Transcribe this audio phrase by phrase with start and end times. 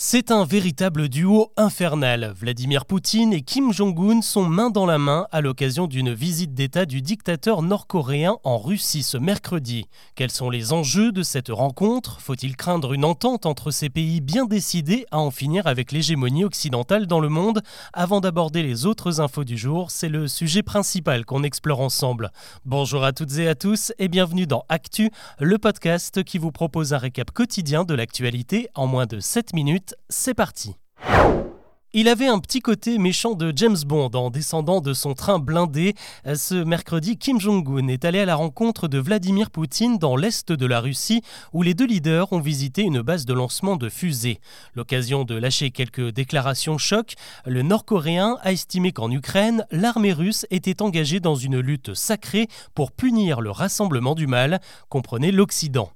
[0.00, 2.32] C'est un véritable duo infernal.
[2.38, 6.86] Vladimir Poutine et Kim Jong-un sont main dans la main à l'occasion d'une visite d'État
[6.86, 9.86] du dictateur nord-coréen en Russie ce mercredi.
[10.14, 12.20] Quels sont les enjeux de cette rencontre?
[12.20, 17.08] Faut-il craindre une entente entre ces pays bien décidés à en finir avec l'hégémonie occidentale
[17.08, 17.60] dans le monde?
[17.92, 22.30] Avant d'aborder les autres infos du jour, c'est le sujet principal qu'on explore ensemble.
[22.64, 25.10] Bonjour à toutes et à tous et bienvenue dans Actu,
[25.40, 29.87] le podcast qui vous propose un récap quotidien de l'actualité en moins de 7 minutes
[30.08, 30.76] c'est parti.
[31.94, 35.94] Il avait un petit côté méchant de James Bond en descendant de son train blindé.
[36.34, 40.66] Ce mercredi, Kim Jong-un est allé à la rencontre de Vladimir Poutine dans l'est de
[40.66, 41.22] la Russie,
[41.54, 44.38] où les deux leaders ont visité une base de lancement de fusées.
[44.74, 47.14] L'occasion de lâcher quelques déclarations choc,
[47.46, 52.92] le Nord-Coréen a estimé qu'en Ukraine, l'armée russe était engagée dans une lutte sacrée pour
[52.92, 55.90] punir le rassemblement du mal, comprenait l'Occident.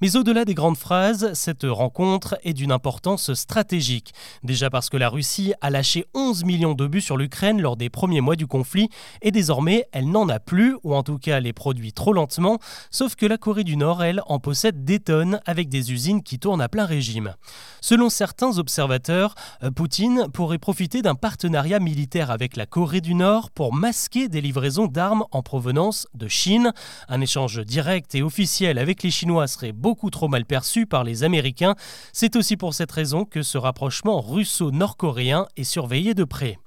[0.00, 4.12] Mais au-delà des grandes phrases, cette rencontre est d'une importance stratégique.
[4.42, 8.20] Déjà parce que la Russie a lâché 11 millions d'obus sur l'Ukraine lors des premiers
[8.20, 8.88] mois du conflit,
[9.22, 12.58] et désormais elle n'en a plus, ou en tout cas les produit trop lentement,
[12.90, 16.38] sauf que la Corée du Nord, elle, en possède des tonnes avec des usines qui
[16.38, 17.34] tournent à plein régime.
[17.80, 23.50] Selon certains observateurs, euh, Poutine pourrait profiter d'un partenariat militaire avec la Corée du Nord
[23.50, 26.72] pour masquer des livraisons d'armes en provenance de Chine.
[27.08, 31.24] Un échange direct et officiel avec les Chinois serait beaucoup trop mal perçu par les
[31.24, 31.74] Américains.
[32.12, 35.25] C'est aussi pour cette raison que ce rapprochement russo-nord-coréen
[35.56, 36.58] est surveillé de près.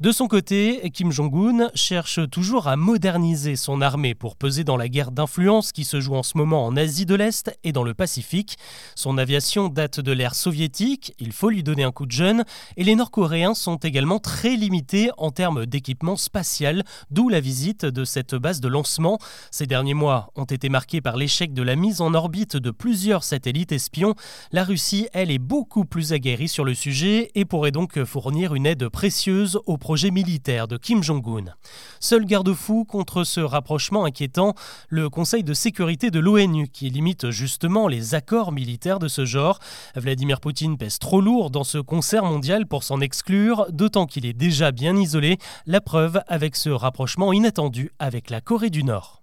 [0.00, 4.88] De son côté, Kim Jong-un cherche toujours à moderniser son armée pour peser dans la
[4.88, 7.92] guerre d'influence qui se joue en ce moment en Asie de l'Est et dans le
[7.92, 8.56] Pacifique.
[8.94, 12.44] Son aviation date de l'ère soviétique, il faut lui donner un coup de jeune,
[12.78, 18.06] et les Nord-Coréens sont également très limités en termes d'équipement spatial, d'où la visite de
[18.06, 19.18] cette base de lancement.
[19.50, 23.22] Ces derniers mois ont été marqués par l'échec de la mise en orbite de plusieurs
[23.22, 24.14] satellites espions.
[24.50, 28.64] La Russie, elle, est beaucoup plus aguerrie sur le sujet et pourrait donc fournir une
[28.64, 29.76] aide précieuse aux
[30.10, 31.52] militaire de Kim Jong-un.
[31.98, 34.54] Seul garde-fou contre ce rapprochement inquiétant,
[34.88, 39.58] le Conseil de sécurité de l'ONU, qui limite justement les accords militaires de ce genre.
[39.96, 44.32] Vladimir Poutine pèse trop lourd dans ce concert mondial pour s'en exclure, d'autant qu'il est
[44.32, 49.22] déjà bien isolé, la preuve avec ce rapprochement inattendu avec la Corée du Nord.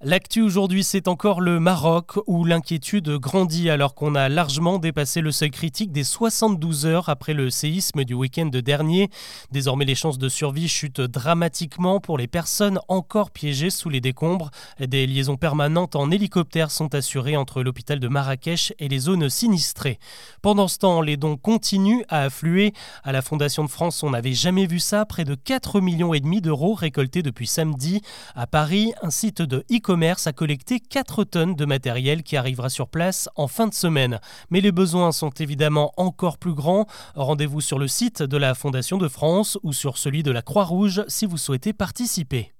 [0.00, 5.32] L'actu aujourd'hui, c'est encore le Maroc où l'inquiétude grandit alors qu'on a largement dépassé le
[5.32, 9.10] seuil critique des 72 heures après le séisme du week-end dernier.
[9.50, 14.52] Désormais, les chances de survie chutent dramatiquement pour les personnes encore piégées sous les décombres.
[14.78, 19.98] Des liaisons permanentes en hélicoptère sont assurées entre l'hôpital de Marrakech et les zones sinistrées.
[20.42, 22.72] Pendant ce temps, les dons continuent à affluer.
[23.02, 25.04] À la Fondation de France, on n'avait jamais vu ça.
[25.06, 28.00] Près de 4 millions d'euros récoltés depuis samedi.
[28.36, 32.68] À Paris, un site de e commerce a collecté 4 tonnes de matériel qui arrivera
[32.68, 34.20] sur place en fin de semaine.
[34.50, 36.84] Mais les besoins sont évidemment encore plus grands.
[37.14, 41.04] Rendez-vous sur le site de la Fondation de France ou sur celui de la Croix-Rouge
[41.08, 42.52] si vous souhaitez participer.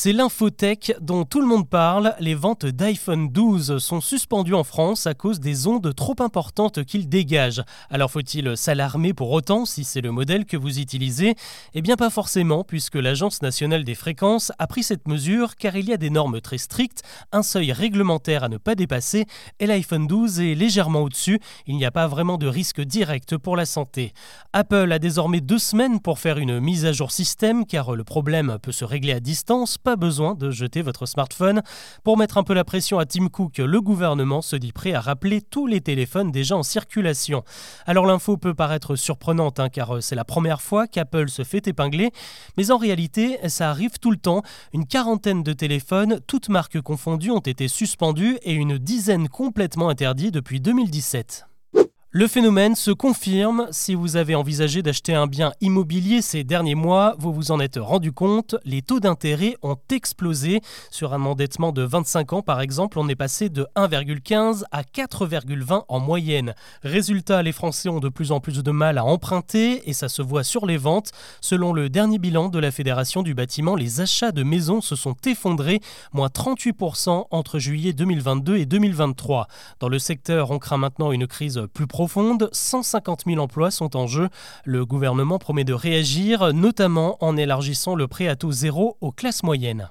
[0.00, 2.14] C'est l'infotech dont tout le monde parle.
[2.20, 7.08] Les ventes d'iPhone 12 sont suspendues en France à cause des ondes trop importantes qu'il
[7.08, 7.64] dégage.
[7.90, 11.34] Alors faut-il s'alarmer pour autant si c'est le modèle que vous utilisez?
[11.74, 15.88] Eh bien pas forcément puisque l'Agence nationale des fréquences a pris cette mesure car il
[15.88, 19.26] y a des normes très strictes, un seuil réglementaire à ne pas dépasser
[19.58, 21.40] et l'iPhone 12 est légèrement au-dessus.
[21.66, 24.12] Il n'y a pas vraiment de risque direct pour la santé.
[24.52, 28.58] Apple a désormais deux semaines pour faire une mise à jour système car le problème
[28.62, 31.62] peut se régler à distance pas besoin de jeter votre smartphone.
[32.04, 35.00] Pour mettre un peu la pression à Tim Cook, le gouvernement se dit prêt à
[35.00, 37.42] rappeler tous les téléphones déjà en circulation.
[37.86, 41.66] Alors l'info peut paraître surprenante hein, car euh, c'est la première fois qu'Apple se fait
[41.68, 42.10] épingler,
[42.58, 44.42] mais en réalité ça arrive tout le temps.
[44.74, 50.30] Une quarantaine de téléphones, toutes marques confondues, ont été suspendus et une dizaine complètement interdits
[50.30, 51.46] depuis 2017.
[52.10, 53.66] Le phénomène se confirme.
[53.70, 57.76] Si vous avez envisagé d'acheter un bien immobilier ces derniers mois, vous vous en êtes
[57.76, 60.62] rendu compte, les taux d'intérêt ont explosé.
[60.90, 65.84] Sur un endettement de 25 ans, par exemple, on est passé de 1,15 à 4,20
[65.86, 66.54] en moyenne.
[66.82, 70.22] Résultat, les Français ont de plus en plus de mal à emprunter et ça se
[70.22, 71.10] voit sur les ventes.
[71.42, 75.16] Selon le dernier bilan de la Fédération du bâtiment, les achats de maisons se sont
[75.26, 75.80] effondrés,
[76.14, 79.46] moins 38% entre juillet 2022 et 2023.
[79.78, 83.96] Dans le secteur, on craint maintenant une crise plus profonde profonde, 150 000 emplois sont
[83.96, 84.28] en jeu.
[84.64, 89.42] Le gouvernement promet de réagir, notamment en élargissant le prêt à taux zéro aux classes
[89.42, 89.90] moyennes.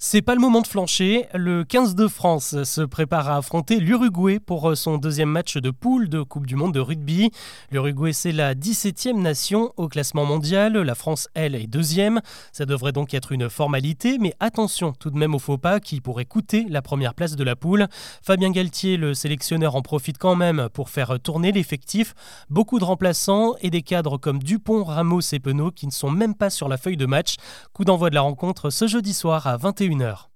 [0.00, 1.26] C'est pas le moment de flancher.
[1.34, 6.08] Le 15 de France se prépare à affronter l'Uruguay pour son deuxième match de poule
[6.08, 7.32] de Coupe du Monde de rugby.
[7.72, 10.74] L'Uruguay, c'est la 17e nation au classement mondial.
[10.74, 12.20] La France, elle, est deuxième.
[12.52, 16.00] Ça devrait donc être une formalité, mais attention tout de même au faux pas qui
[16.00, 17.88] pourrait coûter la première place de la poule.
[18.22, 22.14] Fabien Galtier, le sélectionneur, en profite quand même pour faire tourner l'effectif.
[22.50, 26.36] Beaucoup de remplaçants et des cadres comme Dupont, Ramos et Penaud qui ne sont même
[26.36, 27.34] pas sur la feuille de match.
[27.72, 30.30] Coup d'envoi de la rencontre ce jeudi soir à 21h une heure.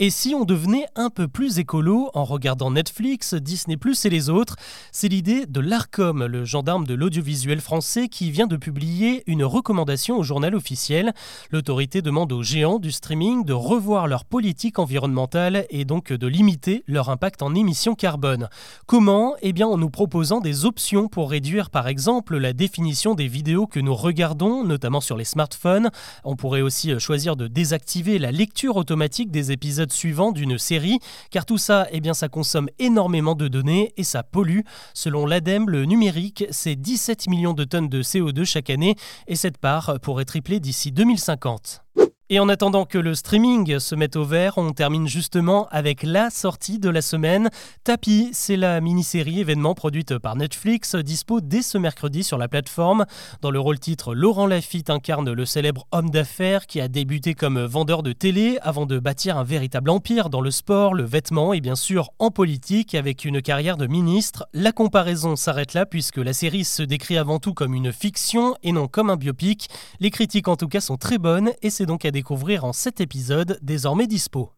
[0.00, 3.76] Et si on devenait un peu plus écolo en regardant Netflix, Disney⁇
[4.06, 4.56] et les autres
[4.90, 10.18] C'est l'idée de l'ARCOM, le gendarme de l'audiovisuel français, qui vient de publier une recommandation
[10.18, 11.14] au journal officiel.
[11.52, 16.82] L'autorité demande aux géants du streaming de revoir leur politique environnementale et donc de limiter
[16.88, 18.48] leur impact en émissions carbone.
[18.86, 19.36] Comment?
[19.42, 23.68] Eh bien en nous proposant des options pour réduire par exemple la définition des vidéos
[23.68, 25.90] que nous regardons, notamment sur les smartphones.
[26.24, 30.98] On pourrait aussi choisir de désactiver la lecture automatique des épisodes suivant d'une série,
[31.30, 34.60] car tout ça, eh bien, ça consomme énormément de données et ça pollue.
[34.94, 38.96] Selon l'ADEME, le numérique, c'est 17 millions de tonnes de CO2 chaque année
[39.26, 41.82] et cette part pourrait tripler d'ici 2050.
[42.30, 46.30] Et en attendant que le streaming se mette au vert, on termine justement avec la
[46.30, 47.50] sortie de la semaine.
[47.84, 53.04] Tapi, c'est la mini-série événement produite par Netflix, dispo dès ce mercredi sur la plateforme.
[53.42, 57.62] Dans le rôle titre, Laurent Lafitte incarne le célèbre homme d'affaires qui a débuté comme
[57.62, 61.60] vendeur de télé avant de bâtir un véritable empire dans le sport, le vêtement et
[61.60, 64.48] bien sûr en politique avec une carrière de ministre.
[64.54, 68.72] La comparaison s'arrête là puisque la série se décrit avant tout comme une fiction et
[68.72, 69.68] non comme un biopic.
[70.00, 73.00] Les critiques en tout cas sont très bonnes et c'est donc à découvrir en cet
[73.00, 74.52] épisode désormais dispo.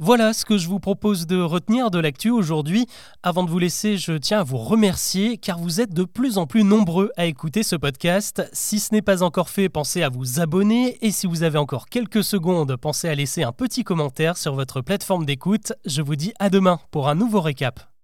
[0.00, 2.86] Voilà ce que je vous propose de retenir de l'actu aujourd'hui.
[3.22, 6.46] Avant de vous laisser, je tiens à vous remercier car vous êtes de plus en
[6.46, 8.48] plus nombreux à écouter ce podcast.
[8.52, 11.88] Si ce n'est pas encore fait, pensez à vous abonner et si vous avez encore
[11.88, 15.72] quelques secondes, pensez à laisser un petit commentaire sur votre plateforme d'écoute.
[15.84, 17.97] Je vous dis à demain pour un nouveau récap.